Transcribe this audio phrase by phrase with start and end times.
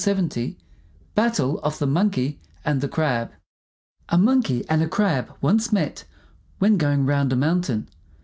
[1.13, 3.33] BATTLE OF THE MONKEY AND THE CRAB
[4.09, 6.05] A monkey and a Crab once met
[6.57, 7.87] when going round a mountain.